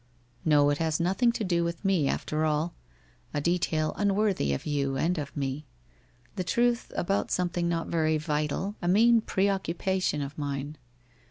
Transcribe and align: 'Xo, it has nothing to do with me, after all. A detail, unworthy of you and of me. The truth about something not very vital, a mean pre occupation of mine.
'Xo, 0.47 0.71
it 0.71 0.79
has 0.79 0.99
nothing 0.99 1.31
to 1.33 1.43
do 1.43 1.63
with 1.63 1.85
me, 1.85 2.07
after 2.07 2.43
all. 2.43 2.73
A 3.35 3.39
detail, 3.39 3.93
unworthy 3.97 4.51
of 4.51 4.65
you 4.65 4.97
and 4.97 5.19
of 5.19 5.37
me. 5.37 5.67
The 6.37 6.43
truth 6.43 6.91
about 6.95 7.29
something 7.29 7.69
not 7.69 7.85
very 7.85 8.17
vital, 8.17 8.73
a 8.81 8.87
mean 8.87 9.21
pre 9.21 9.47
occupation 9.47 10.23
of 10.23 10.39
mine. 10.39 10.79